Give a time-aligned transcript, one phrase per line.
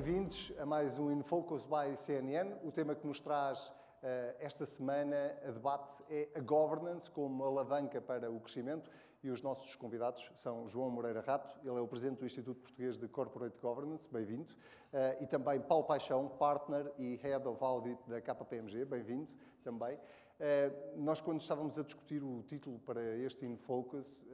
[0.00, 2.54] bem-vindos a mais um InFocus by CNN.
[2.64, 3.70] O tema que nos traz
[4.02, 8.90] eh, esta semana a debate é a governance como alavanca para o crescimento
[9.22, 12.96] e os nossos convidados são João Moreira Rato, ele é o presidente do Instituto Português
[12.96, 14.54] de Corporate Governance, bem-vindo,
[14.90, 19.28] eh, e também Paulo Paixão, partner e head of audit da KPMG, bem-vindo
[19.62, 19.98] também.
[20.38, 24.24] Eh, nós, quando estávamos a discutir o título para este InFocus,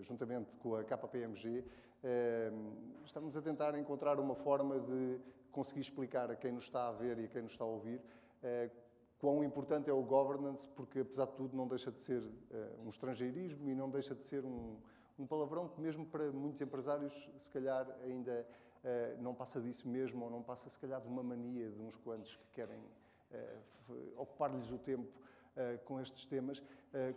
[0.00, 1.64] juntamente com a KPMG,
[3.04, 5.18] estamos a tentar encontrar uma forma de
[5.50, 8.00] conseguir explicar a quem nos está a ver e a quem nos está a ouvir
[8.42, 8.70] eh,
[9.24, 12.90] quão importante é o governance, porque apesar de tudo não deixa de ser uh, um
[12.90, 14.76] estrangeirismo e não deixa de ser um,
[15.18, 18.46] um palavrão que mesmo para muitos empresários se calhar ainda
[18.84, 21.96] uh, não passa disso mesmo ou não passa se calhar de uma mania de uns
[21.96, 25.10] quantos que querem uh, ocupar-lhes o tempo
[25.84, 26.60] com estes temas.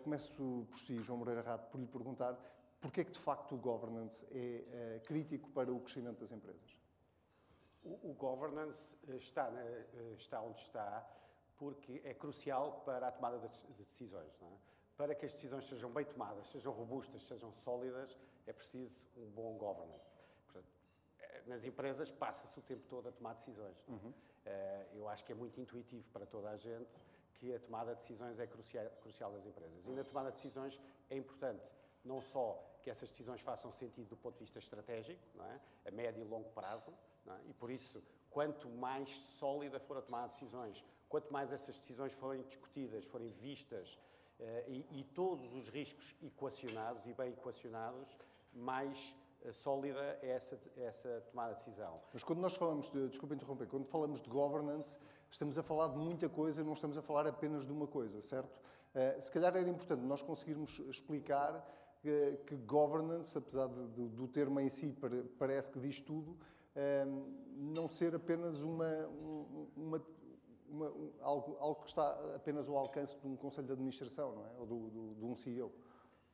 [0.03, 2.37] começo por si, João Moreira Rato, por lhe perguntar
[2.81, 6.79] porquê é que de facto o governance é crítico para o crescimento das empresas?
[7.83, 9.51] O, o governance está,
[10.17, 11.05] está onde está
[11.57, 14.31] porque é crucial para a tomada de decisões.
[14.41, 14.45] É?
[14.95, 19.57] Para que as decisões sejam bem tomadas, sejam robustas, sejam sólidas, é preciso um bom
[19.57, 20.11] governance.
[20.45, 20.71] Portanto,
[21.19, 23.75] eh, nas empresas passa-se o tempo todo a tomar decisões.
[23.87, 23.91] É?
[23.91, 24.13] Uhum.
[24.93, 26.89] Eu acho que é muito intuitivo para toda a gente
[27.33, 29.85] que a tomada de decisões é crucial, crucial nas empresas.
[29.85, 31.63] E na tomada de decisões é importante
[32.03, 35.89] não só que essas decisões façam sentido do ponto de vista estratégico, é?
[35.89, 36.89] a médio e longo prazo,
[37.27, 37.49] é?
[37.49, 42.13] e por isso, quanto mais sólida for a tomada de decisões, quanto mais essas decisões
[42.13, 43.99] forem discutidas, forem vistas
[44.39, 48.17] eh, e, e, todos os riscos equacionados e bem equacionados,
[48.53, 49.13] mais
[49.43, 51.99] eh, sólida é essa, essa tomada de decisão.
[52.13, 54.97] Mas quando nós falamos de, desculpa interromper, quando falamos de governance,
[55.29, 58.61] estamos a falar de muita coisa, não estamos a falar apenas de uma coisa, certo?
[58.95, 61.61] Uh, se calhar era importante nós conseguirmos explicar
[62.07, 64.95] que, que governance, apesar de, do, do termo em si,
[65.37, 66.37] parece que diz tudo,
[67.53, 69.07] não ser apenas uma,
[69.75, 70.01] uma,
[70.67, 74.45] uma, um, algo, algo, que está apenas ao alcance de um Conselho de Administração, não
[74.45, 74.51] é?
[74.57, 75.73] Ou do, do, de um CEO.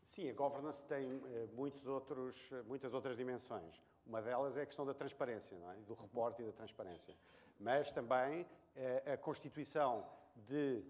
[0.03, 3.81] Sim, a governance tem eh, muitos outros, muitas outras dimensões.
[4.05, 5.75] Uma delas é a questão da transparência, é?
[5.87, 7.15] do reporte e da transparência.
[7.57, 8.45] Mas também
[8.75, 10.83] eh, a constituição de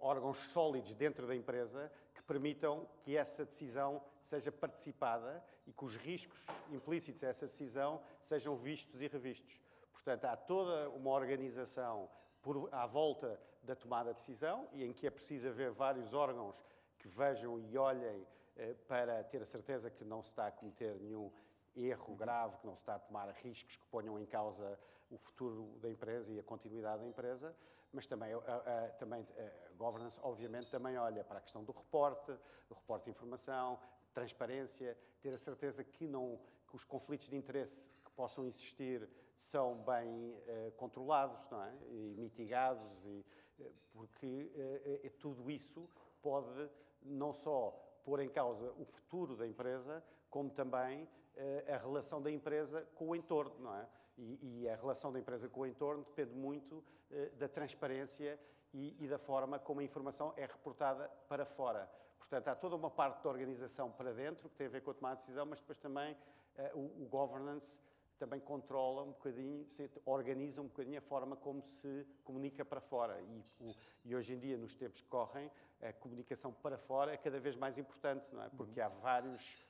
[0.00, 5.96] órgãos sólidos dentro da empresa que permitam que essa decisão seja participada e que os
[5.96, 9.60] riscos implícitos a essa decisão sejam vistos e revistos.
[9.92, 12.08] Portanto, há toda uma organização
[12.40, 16.64] por, à volta da tomada de decisão e em que é preciso haver vários órgãos
[16.98, 18.26] que vejam e olhem
[18.56, 21.30] eh, para ter a certeza que não se está a cometer nenhum
[21.76, 24.78] erro grave, que não se está a tomar riscos que ponham em causa
[25.10, 27.54] o futuro da empresa e a continuidade da empresa,
[27.92, 32.32] mas também a, a, também a governance, obviamente, também olha para a questão do reporte,
[32.68, 33.78] do reporte de informação,
[34.14, 36.38] transparência, ter a certeza que, não,
[36.68, 41.74] que os conflitos de interesse que possam existir são bem eh, controlados não é?
[41.88, 43.24] e mitigados, e,
[43.58, 45.88] eh, porque eh, tudo isso
[46.20, 46.68] pode
[47.02, 52.30] não só pôr em causa o futuro da empresa, como também uh, a relação da
[52.30, 53.86] empresa com o entorno, não é?
[54.18, 58.38] E, e a relação da empresa com o entorno depende muito uh, da transparência
[58.72, 61.90] e, e, da forma como a informação é reportada para fora.
[62.18, 64.94] Portanto, há toda uma parte da organização para dentro que tem a ver com a
[64.94, 67.80] tomada de decisão, mas depois também uh, o, o governance
[68.20, 69.66] também controla um bocadinho,
[70.04, 73.18] organiza um bocadinho a forma como se comunica para fora.
[73.22, 75.50] E, o, e, hoje em dia, nos tempos que correm,
[75.80, 78.50] a comunicação para fora é cada vez mais importante, não é?
[78.50, 79.66] Porque há vários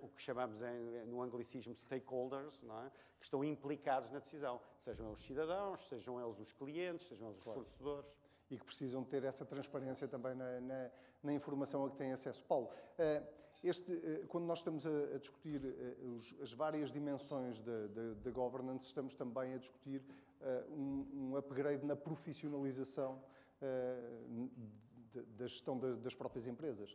[0.00, 2.90] o que, chamamos em, no anglicismo stakeholders, é?
[3.18, 7.38] que estão implicados na decisão, sejam eles os cidadãos, sejam eles os clientes, sejam eles
[7.38, 7.60] os claro.
[7.60, 8.16] fornecedores
[8.50, 10.90] e que precisam ter essa transparência também na, na,
[11.24, 12.44] na, informação a que têm acesso.
[12.44, 13.20] Paulo, eh,
[13.64, 19.54] este, eh, quando nós estamos a, discutir eh, as várias dimensões da governance, estamos também
[19.54, 20.02] a discutir
[20.70, 23.22] um, um upgrade na profissionalização
[25.38, 26.94] da gestão das próprias empresas.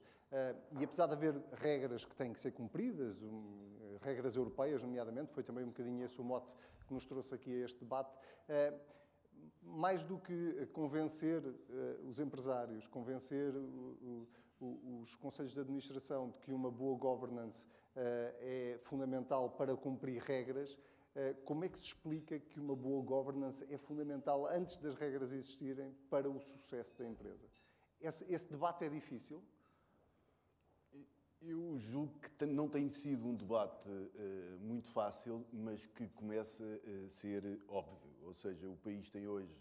[0.79, 3.17] E apesar de haver regras que têm que ser cumpridas,
[4.01, 6.53] regras europeias, nomeadamente, foi também um bocadinho esse o mote
[6.85, 8.13] que nos trouxe aqui a este debate,
[9.63, 11.41] mais do que convencer
[12.07, 13.51] os empresários, convencer
[14.59, 20.73] os conselhos de administração de que uma boa governance uh, é fundamental para cumprir regras,
[20.73, 25.31] uh, como é que se explica que uma boa governance é fundamental antes das regras
[25.31, 27.47] existirem para o sucesso da empresa?
[28.01, 29.43] Esse, esse debate é difícil?
[31.41, 36.65] Eu julgo que não tem sido um debate uh, muito fácil, mas que começa
[37.05, 38.11] a ser óbvio.
[38.23, 39.55] Ou seja, o país tem hoje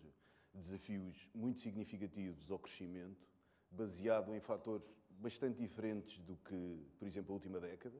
[0.53, 3.29] desafios muito significativos ao crescimento,
[3.71, 4.87] baseado em fatores
[5.19, 7.99] bastante diferentes do que, por exemplo, a última década.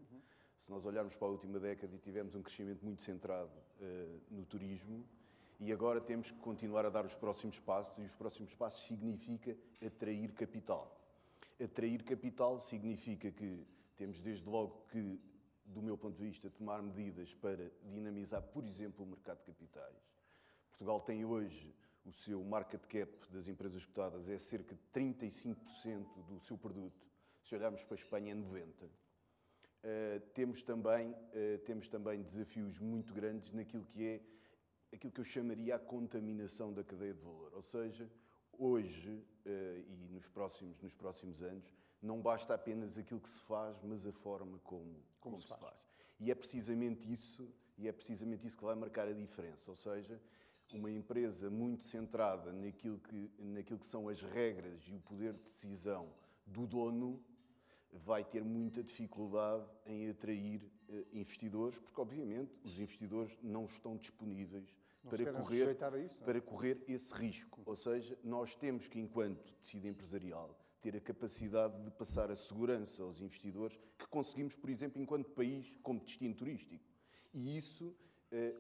[0.59, 3.51] Se nós olharmos para a última década e tivemos um crescimento muito centrado
[3.81, 5.05] uh, no turismo,
[5.61, 9.57] e agora temos que continuar a dar os próximos passos, e os próximos passos significa
[9.85, 10.97] atrair capital.
[11.61, 13.67] Atrair capital significa que
[13.97, 15.21] temos desde logo que,
[15.65, 19.97] do meu ponto de vista, tomar medidas para dinamizar, por exemplo, o mercado de capitais.
[20.71, 21.75] Portugal tem hoje
[22.09, 27.07] o seu market cap das empresas cotadas é cerca de 35% do seu produto.
[27.43, 28.89] Se olharmos para a Espanha, é 90%.
[29.79, 34.21] Uh, temos, também, uh, temos também desafios muito grandes naquilo que é
[34.93, 37.53] aquilo que eu chamaria a contaminação da cadeia de valor.
[37.55, 38.11] Ou seja,
[38.59, 41.73] hoje uh, e nos próximos, nos próximos anos,
[42.03, 44.85] não basta apenas aquilo que se faz, mas a forma como,
[45.21, 45.61] como, como se, faz.
[45.61, 45.77] faz.
[46.19, 49.71] E é precisamente isso, e é precisamente isso que vai marcar a diferença.
[49.71, 50.21] Ou seja,
[50.77, 55.43] uma empresa muito centrada naquilo que, naquilo que são as regras e o poder de
[55.43, 56.13] decisão
[56.47, 57.23] do dono
[57.93, 64.75] vai ter muita dificuldade em atrair uh, investidores, porque obviamente os investidores não estão disponíveis
[65.03, 66.25] não para correr, isso, é?
[66.25, 67.63] para correr esse risco.
[67.65, 73.03] Ou seja, nós temos que, enquanto tecido empresarial, ter a capacidade de passar a segurança
[73.03, 76.85] aos investidores que conseguimos, por exemplo, enquanto país, como destino turístico.
[77.33, 78.08] E isso eh,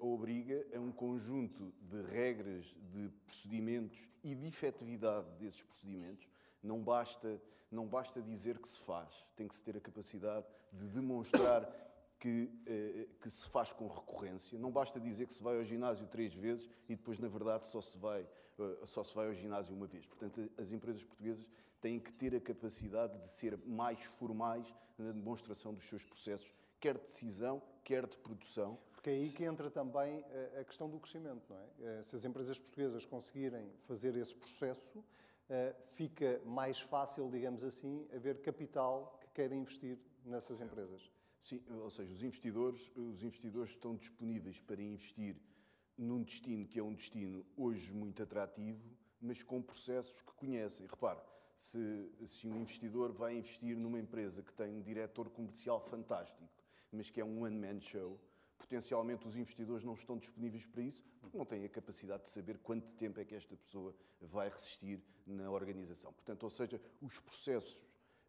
[0.00, 6.26] obriga a um conjunto de regras, de procedimentos e de efetividade desses procedimentos.
[6.62, 10.88] Não basta, não basta dizer que se faz, tem que se ter a capacidade de
[10.88, 11.70] demonstrar
[12.18, 14.58] que, eh, que se faz com recorrência.
[14.58, 17.80] Não basta dizer que se vai ao ginásio três vezes e depois, na verdade, só
[17.80, 18.28] se vai,
[18.58, 20.06] eh, só se vai ao ginásio uma vez.
[20.06, 21.46] Portanto, as empresas portuguesas
[21.80, 26.98] têm que ter a capacidade de ser mais formais na demonstração dos seus processos, quer
[26.98, 28.78] de decisão, quer de produção.
[29.08, 30.22] É aí que entra também
[30.60, 32.02] a questão do crescimento, não é?
[32.04, 35.02] Se as empresas portuguesas conseguirem fazer esse processo,
[35.94, 41.10] fica mais fácil, digamos assim, haver capital que queira investir nessas empresas.
[41.42, 45.36] Sim, ou seja, os investidores, os investidores estão disponíveis para investir
[45.96, 50.86] num destino que é um destino hoje muito atrativo, mas com processos que conhecem.
[50.86, 51.20] Repare,
[51.56, 56.46] se, se um investidor vai investir numa empresa que tem um diretor comercial fantástico,
[56.92, 58.20] mas que é um one-man show,
[58.58, 62.58] potencialmente os investidores não estão disponíveis para isso, porque não têm a capacidade de saber
[62.58, 66.12] quanto tempo é que esta pessoa vai resistir na organização.
[66.12, 67.80] Portanto, ou seja, os processos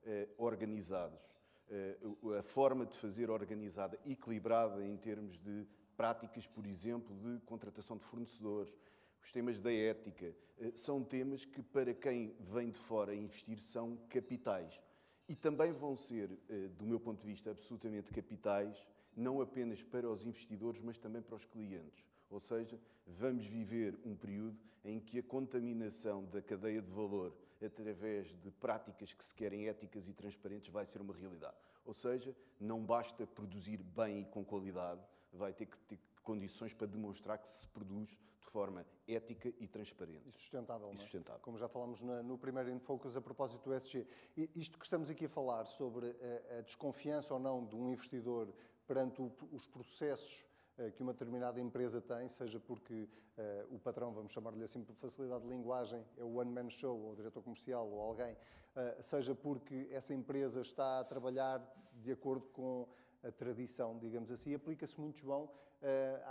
[0.04, 1.40] eh, organizados
[1.72, 1.98] eh,
[2.40, 8.04] a forma de fazer organizada, equilibrada em termos de práticas, por exemplo, de contratação de
[8.04, 8.76] fornecedores,
[9.22, 13.98] os temas da ética, eh, são temas que, para quem vem de fora investir, são
[14.10, 14.82] capitais.
[15.28, 18.84] E também vão ser, eh, do meu ponto de vista, absolutamente capitais,
[19.20, 22.04] não apenas para os investidores, mas também para os clientes.
[22.30, 28.28] Ou seja, vamos viver um período em que a contaminação da cadeia de valor através
[28.40, 31.58] de práticas que se querem éticas e transparentes vai ser uma realidade.
[31.86, 35.02] Ou seja, não basta produzir bem e com qualidade,
[35.34, 40.28] vai ter que ter condições para demonstrar que se produz de forma ética e transparente.
[40.28, 40.90] E sustentável.
[40.92, 40.98] E é?
[40.98, 41.42] sustentável.
[41.42, 44.08] Como já falamos no primeiro InFocus a propósito do SG.
[44.56, 46.16] Isto que estamos aqui a falar sobre
[46.58, 48.54] a desconfiança ou não de um investidor
[48.90, 49.22] perante
[49.52, 50.44] os processos
[50.76, 53.08] eh, que uma determinada empresa tem, seja porque
[53.38, 57.12] uh, o patrão, vamos chamar-lhe assim por facilidade de linguagem, é o one-man show, ou
[57.12, 61.62] o diretor comercial, ou alguém, uh, seja porque essa empresa está a trabalhar
[62.02, 62.90] de acordo com
[63.24, 65.50] a tradição, digamos assim, aplica-se muito, João, uh,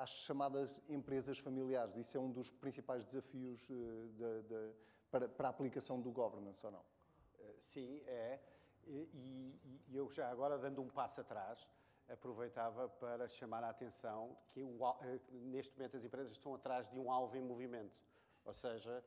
[0.03, 1.95] às chamadas empresas familiares.
[1.95, 4.73] Isso é um dos principais desafios de, de,
[5.13, 6.83] para, para, a aplicação do governance, ou não?
[7.61, 8.41] Sim, é.
[8.85, 9.55] E,
[9.89, 11.69] e eu já agora, dando um passo atrás,
[12.09, 17.11] aproveitava para chamar a atenção que eh, neste momento as empresas estão atrás de um
[17.11, 17.95] alvo em movimento.
[18.45, 19.05] Ou seja,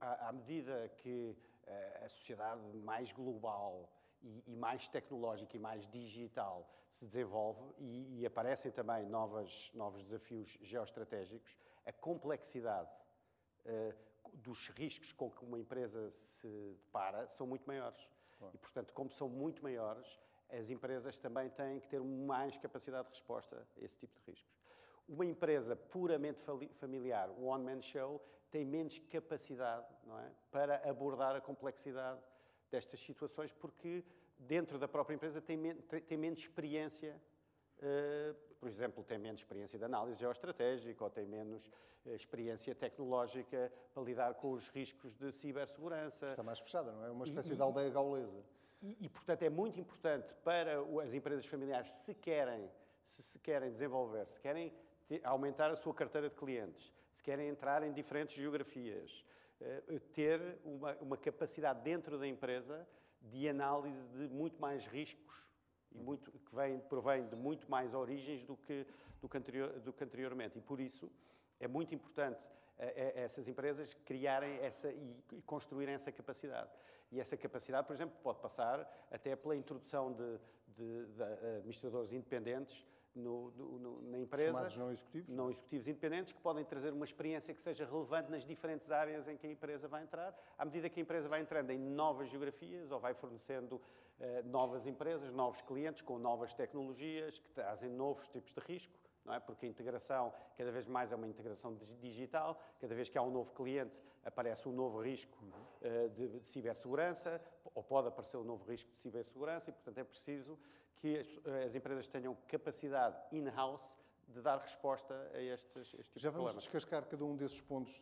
[0.00, 3.88] à, medida que eh, a sociedade mais global
[4.22, 11.56] e, mais tecnológica e mais digital se desenvolve e, aparecem também novas, novos desafios geoestratégicos,
[11.86, 12.90] a complexidade
[13.64, 13.94] uh,
[14.34, 16.48] dos riscos com que uma empresa se
[16.84, 18.08] depara são muito maiores.
[18.38, 18.54] Claro.
[18.54, 20.18] E, portanto, como são muito maiores,
[20.52, 24.60] as empresas também têm que ter mais capacidade de resposta a esse tipo de riscos.
[25.08, 26.42] Uma empresa puramente
[26.74, 32.20] familiar, um one-man show, tem menos capacidade não é, para abordar a complexidade
[32.70, 34.04] destas situações, porque
[34.38, 35.74] dentro da própria empresa tem,
[36.06, 37.20] tem menos experiência
[37.80, 41.66] Uh, por exemplo, tem menos experiência de análise geoestratégica ou tem menos
[42.04, 46.30] uh, experiência tecnológica para lidar com os riscos de cibersegurança.
[46.30, 47.10] Está mais fechada, não é?
[47.10, 48.44] Uma espécie e, de aldeia gaulesa.
[48.82, 52.70] E, portanto, é muito importante para as empresas familiares, se querem,
[53.04, 54.72] se, se querem desenvolver, se querem
[55.22, 59.24] aumentar a sua carteira de clientes, se querem entrar em diferentes geografias,
[59.60, 62.88] uh, ter uma, uma capacidade dentro da empresa
[63.20, 65.46] de análise de muito mais riscos
[65.92, 68.86] e muito, que vem, provém de muito mais origens do que,
[69.20, 70.58] do que, anterior, do que anteriormente.
[70.58, 71.10] E por isso
[71.58, 72.40] é muito importante
[72.78, 76.70] eh, eh, essas empresas criarem essa e construírem essa capacidade.
[77.10, 80.38] E essa capacidade, por exemplo, pode passar até pela introdução de,
[80.68, 81.22] de, de
[81.58, 84.52] administradores independentes no, no, na empresa.
[84.52, 85.28] Chamados não executivos?
[85.28, 89.36] Não executivos independentes, que podem trazer uma experiência que seja relevante nas diferentes áreas em
[89.36, 90.36] que a empresa vai entrar.
[90.56, 94.86] À medida que a empresa vai entrando em novas geografias ou vai fornecendo uh, novas
[94.86, 99.40] empresas, novos clientes com novas tecnologias que trazem novos tipos de risco, não é?
[99.40, 103.30] Porque a integração cada vez mais é uma integração digital, cada vez que há um
[103.30, 107.40] novo cliente aparece um novo risco uh, de, de cibersegurança,
[107.74, 110.58] ou pode aparecer um novo risco de cibersegurança, e portanto é preciso
[110.96, 111.26] que as,
[111.66, 113.94] as empresas tenham capacidade in-house
[114.32, 118.00] de dar resposta a estes, estes tipos Já vamos de descascar cada um desses pontos,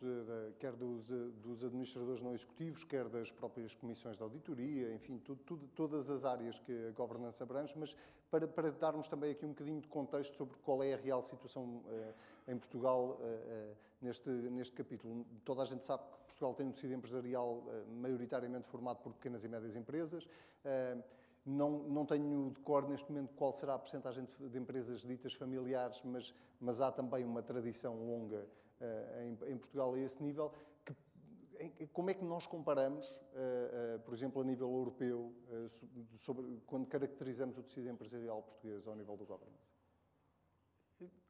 [0.59, 5.67] quer dos, dos, administradores não executivos, quer das próprias comissões de auditoria, enfim, tudo, tudo,
[5.75, 7.95] todas as áreas que a governança abrange, mas
[8.29, 11.63] para, para, darmos também aqui um bocadinho de contexto sobre qual é a real situação
[11.63, 12.13] uh,
[12.47, 15.25] em Portugal uh, uh, neste, neste capítulo.
[15.43, 19.47] Toda a gente sabe que Portugal tem um tecido empresarial maioritariamente formado por pequenas e
[19.47, 20.27] médias empresas.
[21.49, 25.99] Não, não tenho de cor neste momento qual será a percentagem de, empresas ditas familiares,
[26.03, 28.47] mas, mas há também uma tradição longa
[28.79, 30.53] uh, em, em, Portugal a esse nível.
[30.85, 30.95] Que,
[31.59, 35.33] em, como é que nós comparamos, uh, uh, por exemplo, a nível europeu,
[36.17, 39.69] sobre, quando caracterizamos o tecido empresarial português ao nível do governance?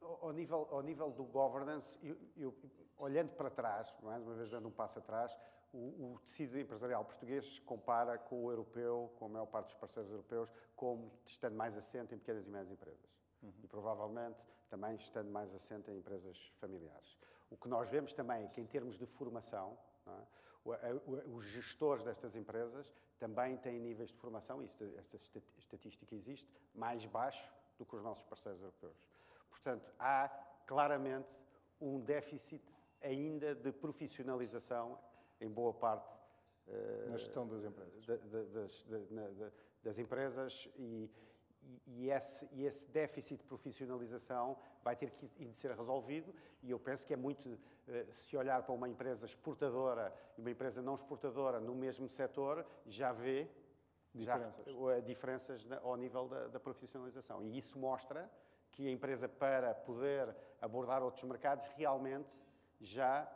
[0.01, 2.55] Ao nível, ao nível do governance, eu, eu,
[2.97, 5.33] olhando para trás, mais uma vez dando um passo atrás,
[5.73, 10.11] o, o, tecido empresarial português compara com o europeu, com a maior parte dos parceiros
[10.11, 13.09] europeus, como estando mais assente em pequenas e médias empresas.
[13.41, 13.53] Uhum.
[13.63, 17.17] E provavelmente também estando mais assente em empresas familiares.
[17.49, 20.39] O que nós vemos também é que, em termos de formação, é?
[21.27, 25.17] os gestores destas empresas também têm níveis de formação, e esta
[25.57, 29.07] estatística existe, mais baixo do que os nossos parceiros europeus.
[29.49, 30.29] Portanto, há
[30.65, 31.29] claramente
[31.81, 32.63] um déficit
[33.01, 34.99] ainda de profissionalização
[35.39, 36.19] em boa parte
[37.08, 39.53] na gestão das empresas, das,
[39.84, 41.10] das empresas e,
[41.88, 46.34] e, esse, e, esse, déficit de profissionalização vai ter que de ser resolvido.
[46.62, 47.60] E eu penso que é muito,
[48.10, 53.12] se olhar para uma empresa exportadora e uma empresa não exportadora no mesmo setor, já
[53.12, 53.50] vê
[54.13, 57.41] diferenças, já, diferenças ao nível da, da profissionalização.
[57.43, 58.29] E isso mostra
[58.72, 62.29] que a empresa, para poder abordar outros mercados, realmente
[62.79, 63.29] já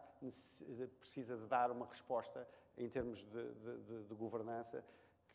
[1.00, 4.84] precisa de dar uma resposta em termos de, de, de governança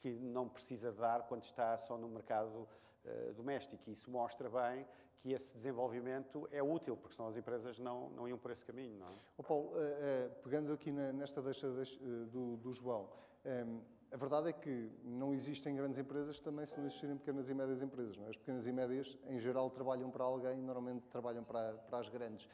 [0.00, 2.68] que não precisa dar quando está só no mercado
[3.04, 3.82] uh, doméstico.
[3.88, 4.86] E isso mostra bem
[5.20, 8.96] que esse desenvolvimento é útil, porque senão as empresas não, não iam por esse caminho.
[8.98, 9.16] Não é?
[9.36, 11.68] oh Paulo, uh, uh, pegando aqui na, nesta deixa
[12.30, 13.08] do, do, João,
[13.44, 13.80] um,
[14.10, 17.82] a verdade é que não existem grandes empresas também se não existirem pequenas e médias
[17.82, 18.16] empresas.
[18.18, 18.28] É?
[18.28, 22.48] As pequenas e médias, em geral, trabalham para alguém, normalmente trabalham para, para as grandes.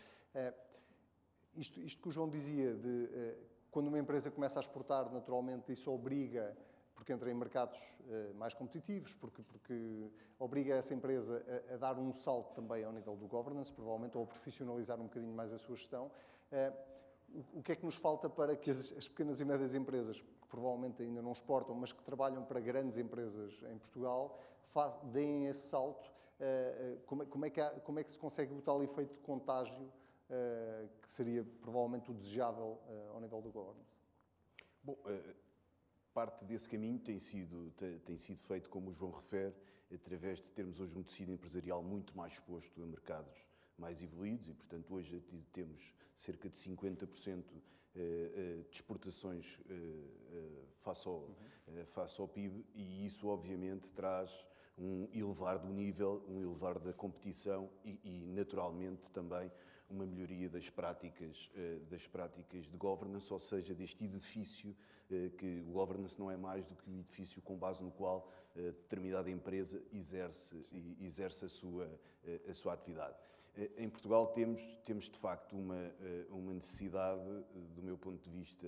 [1.57, 3.37] Isto, isto que o João dizia, de eh,
[3.71, 6.57] quando uma empresa começa a exportar, naturalmente isso obriga,
[6.95, 11.99] porque entra em mercados eh, mais competitivos, porque, porque obriga essa empresa a, a, dar
[11.99, 15.59] um salto também ao nível do governance, provavelmente, ou a profissionalizar um bocadinho mais a
[15.59, 16.11] sua gestão.
[16.51, 16.73] Eh,
[17.33, 20.21] o, o, que é que nos falta para que as, as pequenas e médias empresas,
[20.21, 25.47] que provavelmente ainda não exportam, mas que trabalham para grandes empresas em Portugal, faz, deem
[25.47, 26.13] esse salto?
[27.07, 29.21] Como é, como, é que há, como é que se consegue o tal efeito de
[29.21, 29.91] contágio
[31.03, 33.95] que seria provavelmente o desejável eh, ao nível do governance?
[34.83, 35.35] Bom, eh,
[36.13, 37.73] parte desse caminho tem sido,
[38.05, 39.55] tem sido feito, como o João refere,
[39.93, 44.55] através de termos hoje um tecido empresarial muito mais exposto a mercados mais evoluídos e,
[44.55, 45.21] portanto, hoje
[45.53, 47.43] temos cerca de 50%
[47.93, 49.61] de exportações
[50.79, 51.85] face ao, uhum.
[51.87, 54.45] face ao PIB e isso, obviamente, traz
[54.79, 59.51] um elevar do nível, um elevar da competição e, e naturalmente, também
[59.89, 64.75] uma melhoria das práticas, eh, das práticas de governance, ou seja, deste edifício,
[65.11, 68.31] eh, que o governance não é mais do que o edifício com base no qual
[68.57, 70.65] eh, determinada empresa exerce,
[71.01, 72.01] exerce a, sua,
[72.49, 73.17] a sua atividade.
[73.77, 75.95] Em Portugal temos, temos de facto uma,
[76.31, 77.23] uma necessidade,
[77.75, 78.67] do meu ponto de vista,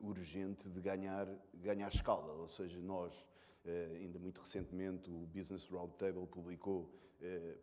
[0.00, 3.26] urgente de ganhar, ganhar escala, ou seja, nós
[4.00, 6.90] ainda muito recentemente, o Business Roundtable publicou,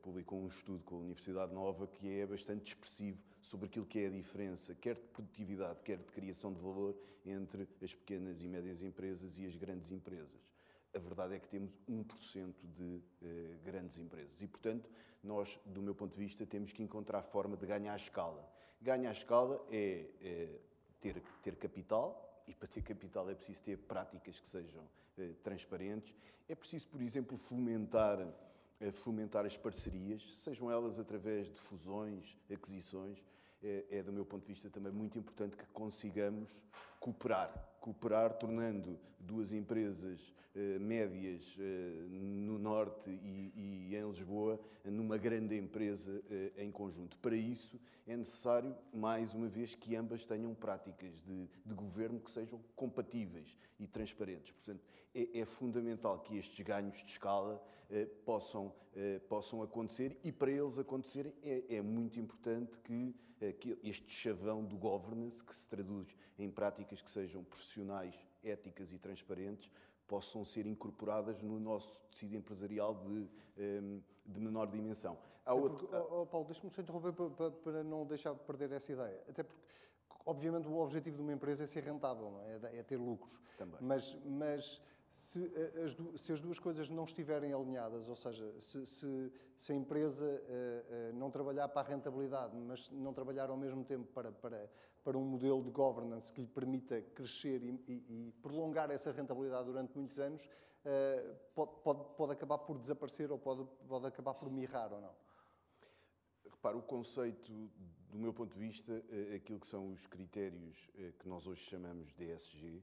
[0.02, 4.08] publicou um estudo com a Universidade Nova que é bastante expressivo sobre aquilo que é
[4.08, 6.96] a diferença, quer de produtividade, quer de criação de valor,
[7.26, 10.53] entre as pequenas e médias empresas e as grandes empresas.
[10.96, 14.90] A verdade é que temos 1% de uh, grandes empresas e, portanto,
[15.24, 18.48] nós, do meu ponto de vista, temos que encontrar forma de ganhar escala.
[18.82, 20.60] Ganhar escala é, é
[21.00, 24.84] ter, ter capital, e para ter capital é preciso ter práticas que sejam
[25.18, 26.16] eh, transparentes.
[26.48, 28.20] É preciso, por exemplo, fomentar,
[28.80, 33.24] eh, fomentar as parcerias, sejam elas através de fusões, aquisições.
[33.66, 36.66] É, é, do meu ponto de vista, também muito importante que consigamos
[37.00, 37.50] cooperar.
[37.84, 43.52] Cooperar, tornando duas empresas eh, médias eh, no Norte e,
[43.90, 47.18] e, em Lisboa numa grande empresa eh, em conjunto.
[47.18, 52.32] Para isso, é necessário, mais uma vez, que ambas tenham práticas de, de governo que
[52.32, 54.54] sejam compatíveis e transparentes.
[54.54, 54.82] Portanto,
[55.14, 60.50] é, é fundamental que estes ganhos de escala eh, possam, eh, possam acontecer e, para
[60.50, 65.70] eles acontecerem, é, é muito importante que, eh, que este chavão do governance, que se
[65.70, 66.08] traduz
[66.40, 67.73] em práticas que sejam profissionais,
[68.44, 69.72] éticas e transparentes,
[70.08, 73.28] possam ser incorporadas no nosso tecido empresarial de,
[74.26, 75.18] de menor dimensão.
[75.46, 75.88] Há outro...
[75.88, 79.22] porque, oh, Paulo, deixa-me só interromper para, para, não deixar perder essa ideia.
[79.28, 79.62] Até porque,
[80.26, 82.80] obviamente, o objetivo de uma empresa é ser rentável, é?
[82.80, 82.84] é?
[82.84, 83.42] ter lucros.
[83.58, 83.78] Também.
[83.82, 84.82] Mas, mas
[85.18, 89.72] se eh, as, se as, duas coisas não estiverem alinhadas, ou seja, se, se, se
[89.72, 94.06] a empresa uh, uh, não trabalhar para a rentabilidade, mas não trabalhar ao mesmo tempo
[94.14, 94.70] para, para,
[95.04, 97.94] para um modelo de governance que lhe permita crescer e, e,
[98.28, 103.38] e prolongar essa rentabilidade durante muitos anos, uh, pode, pode, pode acabar por desaparecer ou
[103.38, 105.16] pode, pode acabar por mirrar ou não.
[106.50, 107.52] Repara, o conceito,
[108.10, 109.04] do meu ponto de vista,
[109.36, 110.90] aquilo que são os critérios
[111.20, 112.82] que nós hoje chamamos de ESG,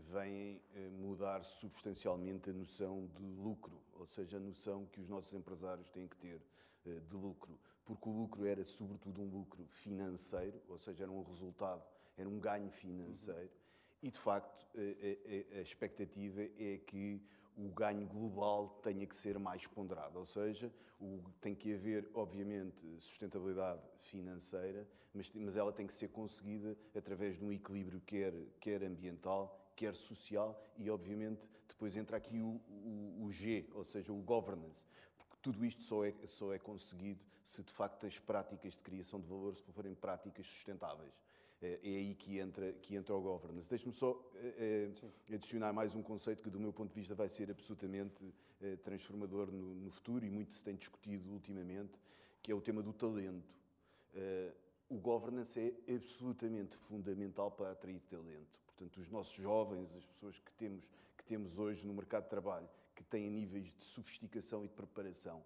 [0.00, 5.32] vêm eh, mudar substancialmente a noção de lucro, ou seja, a noção que os nossos
[5.32, 6.40] empresários têm que ter
[6.84, 11.22] eh, de lucro, porque o lucro era sobretudo um lucro financeiro, ou seja, era um
[11.22, 11.82] resultado,
[12.16, 13.50] era um ganho financeiro.
[14.06, 17.20] E de facto a, a, a expectativa é que
[17.56, 22.76] o ganho global tenha que ser mais ponderado, ou seja, o, tem que haver, obviamente,
[23.00, 28.84] sustentabilidade financeira, mas, mas ela tem que ser conseguida através de um equilíbrio quer, quer
[28.84, 34.22] ambiental, quer social e, obviamente, depois entra aqui o, o, o G, ou seja, o
[34.22, 34.84] governance,
[35.18, 39.20] porque tudo isto só é, só é conseguido se de facto as práticas de criação
[39.20, 41.12] de valor forem práticas sustentáveis.
[41.62, 43.68] É, é aí que entra, que entra o governance.
[43.68, 44.90] Deixe-me só é,
[45.32, 49.50] adicionar mais um conceito que, do meu ponto de vista, vai ser absolutamente é, transformador
[49.50, 51.98] no, no, futuro e muito se tem discutido ultimamente,
[52.42, 53.56] que é o tema do talento.
[54.88, 58.60] O governance é absolutamente fundamental para atrair talento.
[58.66, 62.68] Portanto, os nossos jovens, as pessoas que temos, que temos hoje no mercado de trabalho,
[62.94, 65.44] que têm níveis de sofisticação e de preparação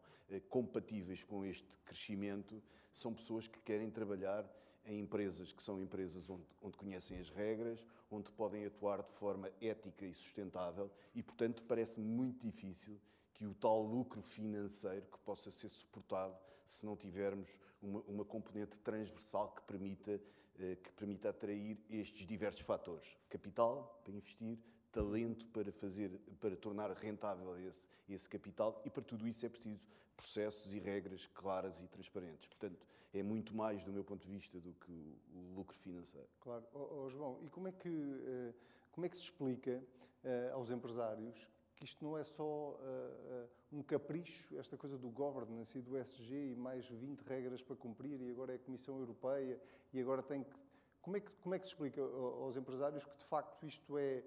[0.49, 2.63] compatíveis com este crescimento,
[2.95, 4.49] são pessoas que querem trabalhar
[4.85, 9.51] em empresas que são empresas onde, onde, conhecem as regras, onde podem atuar de forma
[9.61, 13.01] ética e sustentável e, portanto, parece muito difícil
[13.35, 18.79] que o tal lucro financeiro que possa ser suportado se não tivermos uma, uma componente
[18.79, 20.21] transversal que permita,
[20.59, 23.17] eh, que permita atrair estes diversos fatores.
[23.29, 24.59] Capital para investir,
[24.93, 29.81] talento para fazer, para tornar rentável esse, esse capital e para tudo isso é preciso
[30.17, 32.47] processos e regras claras e transparentes.
[32.47, 34.93] Portanto, é muito mais, do meu ponto de vista, do que
[35.35, 36.29] o, lucro financeiro.
[36.41, 36.65] Claro.
[36.75, 38.55] Oh, oh, João, e como é que, uh,
[38.93, 39.83] como é que se explica
[40.25, 45.77] uh, aos empresários que isto não é só uh, um capricho, esta coisa do governance
[45.79, 49.59] e do SG e mais 20 regras para cumprir e agora é a Comissão Europeia
[49.93, 50.55] e agora tem que...
[51.01, 54.23] Como é que, como é que se explica aos empresários que de facto isto é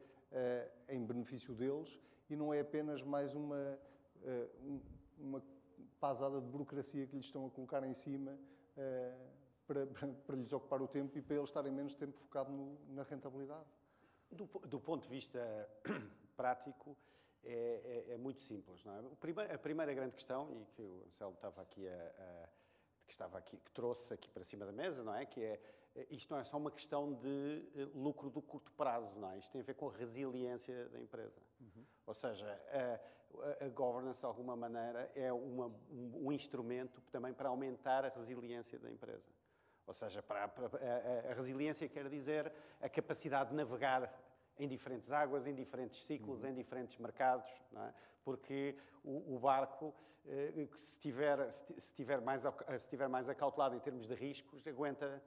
[0.89, 3.79] em benefício deles e não é apenas mais uma,
[5.17, 5.41] uma
[6.03, 9.31] pasada de burocracia que lhes estão a colocar em cima uh,
[9.65, 9.87] para,
[10.25, 13.65] para, lhes ocupar o tempo e para eles estarem menos tempo focado no, na rentabilidade?
[14.29, 15.39] Do, do, ponto de vista
[16.35, 16.97] prático,
[17.41, 18.83] é, é, é muito simples.
[18.83, 19.53] Não é?
[19.53, 22.49] A primeira grande questão, e que o Anselmo estava aqui a, a,
[23.05, 25.25] que estava aqui, que trouxe aqui para cima da mesa, não é?
[25.25, 25.61] Que é
[26.09, 29.37] isto não é só uma questão de eh, lucro do curto prazo, não é?
[29.37, 31.39] Isto tem a ver com a resiliência da empresa.
[31.59, 31.85] Uhum.
[32.07, 37.49] Ou seja, a, a, governance, de alguma maneira, é uma, um, um, instrumento também para
[37.49, 39.31] aumentar a resiliência da empresa.
[39.85, 42.51] Ou seja, para, para a, a, resiliência quer dizer
[42.81, 44.11] a capacidade de navegar
[44.57, 46.49] em diferentes águas, em diferentes ciclos, uhum.
[46.49, 47.93] em diferentes mercados, é?
[48.23, 49.93] porque o, o barco,
[50.25, 55.21] eh, se estiver, se, estiver mais, se estiver mais acautelado em termos de riscos, aguenta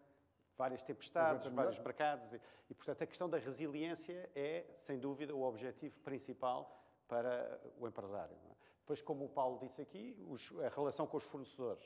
[0.57, 2.33] várias tempestades, vários mercados.
[2.33, 2.41] E,
[2.71, 8.37] e, portanto, a questão da resiliência é, sem dúvida, o objetivo principal para o empresário.
[8.51, 8.57] É?
[8.81, 11.85] Depois, como o Paulo disse aqui, os, a relação com os fornecedores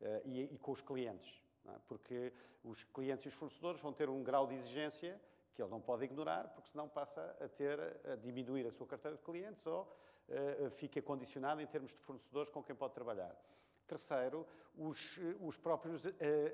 [0.00, 1.42] uh, e, e, com os clientes.
[1.66, 1.72] É?
[1.86, 2.32] Porque
[2.64, 5.20] os clientes e os fornecedores vão ter um grau de exigência
[5.54, 9.16] que ele não pode ignorar, porque senão passa a ter a diminuir a sua carteira
[9.16, 13.36] de clientes ou uh, fica condicionado em termos de fornecedores com quem pode trabalhar.
[13.90, 16.10] Terceiro, os, os próprios uh,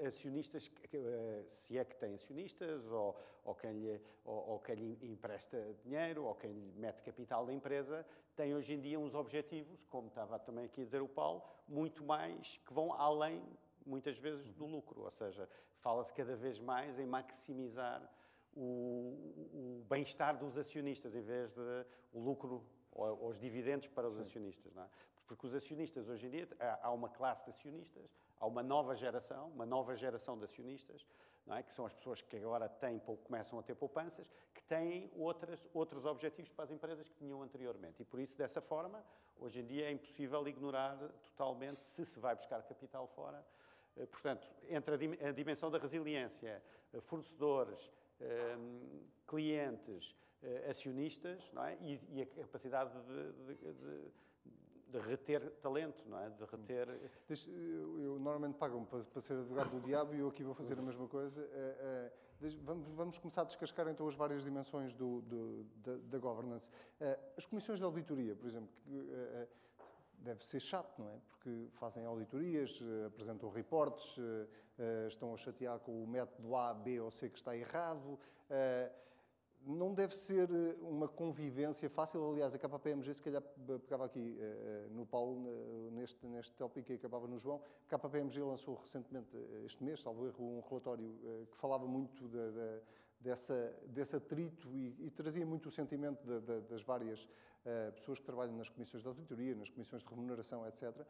[0.07, 5.13] acionistas, uh, se é que têm acionistas, ou, ou, quem lhe, ou, ou, quem lhe
[5.13, 9.85] empresta dinheiro, ou quem lhe mete capital da empresa, têm hoje em dia uns objetivos,
[9.85, 13.43] como estava também aqui a dizer o Paulo, muito mais, que vão além,
[13.85, 15.03] muitas vezes, do lucro.
[15.03, 15.47] Ou seja,
[15.77, 18.03] fala-se cada vez mais em maximizar
[18.55, 19.13] o,
[19.53, 24.23] o bem-estar dos acionistas, em vez de o lucro ou, os dividendos para os Sim.
[24.23, 24.75] acionistas.
[24.75, 24.89] Não é?
[25.27, 26.49] Porque os acionistas, hoje em dia,
[26.83, 31.07] há uma classe de acionistas, há uma nova geração, uma nova geração de acionistas,
[31.49, 31.63] é?
[31.63, 36.05] que são as pessoas que agora têm, começam a ter poupanças, que têm outras, outros
[36.05, 38.03] objetivos para as empresas que tinham anteriormente.
[38.03, 39.05] E por isso, dessa forma,
[39.39, 43.45] hoje em dia é impossível ignorar totalmente se se vai buscar capital fora.
[43.97, 46.63] Eh, portanto, entre a dimensão da resiliência,
[46.93, 48.57] eh, fornecedores, eh,
[49.27, 50.15] clientes,
[50.69, 51.77] acionistas não é?
[51.81, 54.13] e, a capacidade de, de, de
[54.97, 56.31] de reter talento, não é?
[56.31, 56.89] De reter...
[57.29, 60.79] Eu, eu, normalmente pagam para, para, ser advogado do diabo e eu aqui vou fazer
[60.79, 61.41] a mesma coisa.
[61.43, 66.19] Uh, uh, vamos, vamos, começar a descascar então as várias dimensões do, do, da, da,
[66.19, 66.69] governance.
[67.01, 69.49] Uh, as comissões de auditoria, por exemplo, que,
[70.19, 71.19] deve ser chato, não é?
[71.29, 74.17] Porque fazem auditorias, apresentam reportes,
[75.07, 78.19] estão a chatear com o método A, B ou C que está errado
[79.67, 82.31] não deve ser eh, uma convivência fácil.
[82.31, 83.43] Aliás, a KPMG, se calhar
[83.83, 87.61] pegava aqui uh, no Paulo, neste, neste tópico e acabava no João.
[87.91, 91.19] A KPMG lançou recentemente, este mês, salvo erro, um relatório
[91.51, 92.81] que falava muito de, de,
[93.21, 97.29] dessa, desse atrito e, e, trazia muito o sentimento de, das várias
[97.97, 101.05] pessoas que trabalham nas comissões de auditoria, nas comissões de remuneração, etc.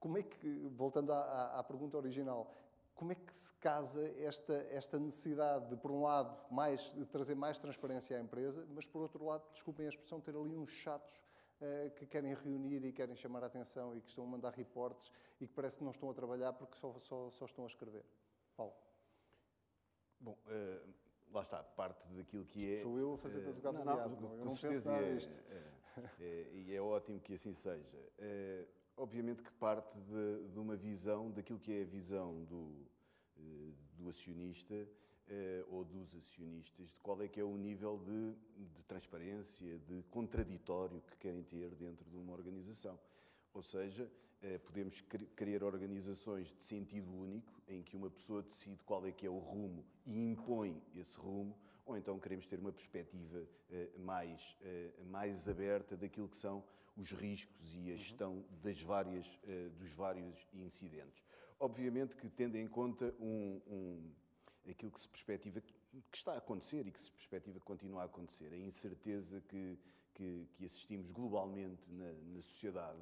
[0.00, 2.50] como é que, voltando à, à pergunta original,
[2.98, 7.36] como é que se casa esta, esta necessidade de, por um lado, mais, de trazer
[7.36, 11.22] mais transparência à empresa, mas, por outro lado, desculpem a expressão, ter ali uns chatos
[11.60, 15.12] uh, que querem reunir e querem chamar a atenção e que estão a mandar reportes
[15.40, 18.04] e que parece que não estão a trabalhar porque só, só, só estão a escrever.
[18.56, 18.74] Paulo.
[20.18, 20.92] Bom, uh,
[21.30, 22.78] lá está, parte daquilo que é...
[22.78, 25.18] Sou eu a fazer uh, advogado não, diabo, não, com não certeza é,
[25.50, 27.96] é, é, e é ótimo que assim seja.
[28.18, 32.86] Uh, obviamente que parte de, de, uma visão, daquilo que é a visão do,
[33.36, 34.74] eh, do acionista
[35.28, 38.34] eh, ou dos acionistas, de qual é que é o nível de,
[38.64, 42.98] de transparência, de contraditório que querem ter dentro de uma organização.
[43.54, 44.10] Ou seja,
[44.42, 49.26] eh, podemos criar organizações de sentido único, em que uma pessoa decide qual é que
[49.26, 51.56] é o rumo e impõe esse rumo,
[51.86, 53.46] ou então queremos ter uma perspectiva
[53.98, 54.58] mais,
[55.06, 56.62] mais aberta daquilo que são
[56.98, 57.96] os riscos e a uhum.
[57.96, 61.22] gestão das várias, eh, dos vários incidentes.
[61.60, 64.10] Obviamente que tendo em conta um, um,
[64.68, 65.74] aquilo que se perspectiva que
[66.12, 69.78] está a acontecer e que se perspectiva que continua a acontecer, a incerteza que,
[70.12, 73.00] que, que assistimos globalmente na, na sociedade,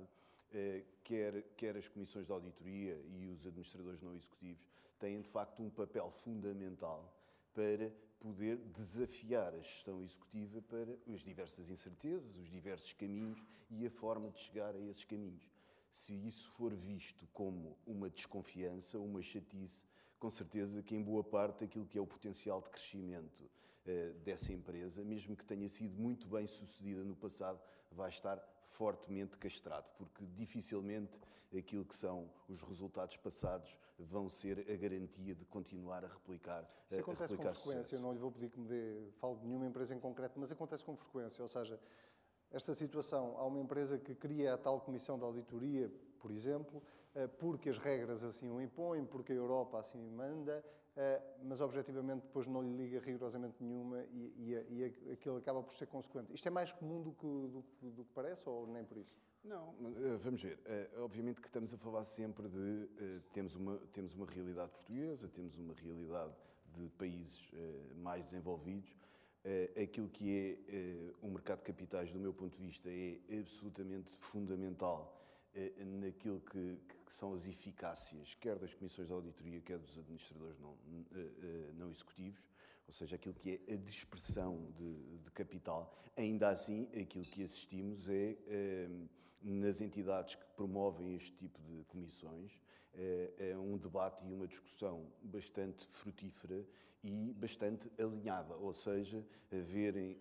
[0.53, 4.63] eh, quer, quer as comissões de auditoria e os administradores não executivos
[4.99, 7.13] têm de facto um papel fundamental
[7.53, 13.91] para poder desafiar a gestão executiva para as diversas incertezas, os diversos caminhos e a
[13.91, 15.49] forma de chegar a esses caminhos.
[15.91, 19.87] Se isso for visto como uma desconfiança, uma chatice,
[20.19, 23.49] com certeza que em boa parte aquilo que é o potencial de crescimento
[23.85, 29.39] eh, dessa empresa, mesmo que tenha sido muito bem sucedida no passado, vai estar fortemente
[29.39, 31.19] castrado, porque dificilmente
[31.57, 37.01] aquilo que são os resultados passados vão ser a garantia de continuar a replicar Isso
[37.01, 37.95] acontece a replicar com frequência, sucesso.
[37.95, 40.51] eu não lhe vou pedir que me dê, falo de nenhuma empresa em concreto, mas
[40.51, 41.81] acontece com frequência, ou seja,
[42.51, 47.06] esta situação, há uma empresa que cria a tal comissão de auditoria, por exemplo, eh,
[47.39, 50.65] porque as regras assim o impõem, porque a Europa assim manda,
[50.97, 54.33] eh, mas objetivamente depois não lhe liga rigorosamente nenhuma e,
[54.71, 56.33] e, e aquilo acaba por ser consequente.
[56.33, 59.15] Isto é mais comum do que, do, do que parece ou nem por isso?
[59.45, 60.59] Não, eh, vamos ver.
[60.65, 62.89] Eh, obviamente que estamos a falar sempre de.
[63.33, 66.33] Temos uma, temos uma realidade portuguesa, temos uma realidade
[66.75, 67.51] de países
[67.97, 68.97] mais desenvolvidos.
[69.81, 75.17] Aquilo que é o mercado de capitais, do meu ponto de vista, é absolutamente fundamental
[76.01, 80.77] naquilo que, que, são as eficácias, quer das comissões de auditoria, quer dos administradores não,
[81.13, 82.43] eh, eh, não executivos,
[82.87, 85.97] ou seja, aquilo que é a dispersão de, de capital.
[86.17, 88.89] Ainda assim, aquilo que assistimos é, é
[89.43, 92.61] nas entidades que promovem este tipo de comissões,
[92.95, 96.67] é, é um debate e uma discussão bastante frutífera
[97.03, 100.19] e bastante alinhada, ou seja, verem,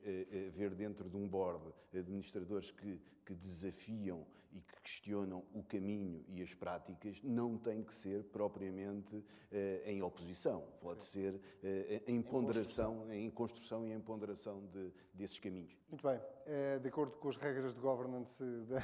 [0.51, 6.41] ver dentro de um board administradores que, que desafiam e que questionam o caminho e
[6.41, 11.21] as práticas não tem que ser propriamente eh, em oposição, pode Sim.
[11.21, 15.77] ser eh, em ponderação, em construção e em ponderação de, desses caminhos.
[15.89, 16.19] Muito bem.
[16.45, 18.79] É, de acordo com as regras de governance da,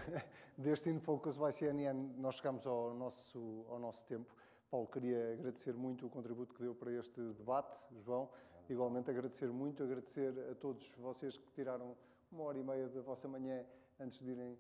[0.58, 4.36] deste InFocus by CNN, nós chegamos ao nosso, ao nosso tempo.
[4.70, 7.78] Paulo, queria agradecer muito o contributo que deu para este debate.
[8.02, 8.30] João,
[8.70, 11.96] igualmente agradecer muito, agradecer a todos vocês que tiraram
[12.30, 13.66] uma hora e meia da vossa manhã
[14.00, 14.58] antes de irem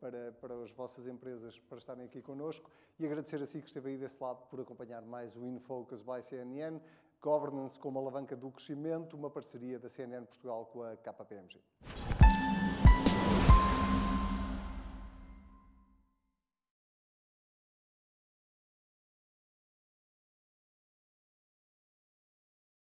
[0.00, 3.90] para, para as vossas empresas para estarem aqui connosco e agradecer a si que esteve
[3.90, 6.80] aí desse lado por acompanhar mais o InFocus by CNN,
[7.20, 11.60] Governance como alavanca do crescimento, uma parceria da CNN Portugal com a KPMG.